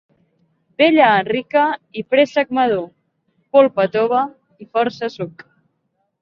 Vella 0.81 1.09
rica 1.27 1.65
i 2.01 2.03
préssec 2.13 2.55
madur, 2.59 2.81
polpa 3.57 3.87
tova 3.97 4.23
i 4.65 4.69
força 4.79 5.13
suc. 5.19 5.47